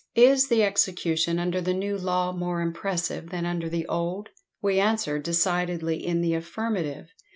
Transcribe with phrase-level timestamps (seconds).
[0.15, 5.19] "Is the execution under the new law more impressive than under the old?" "We answer
[5.19, 7.09] decidedly in the affirmative.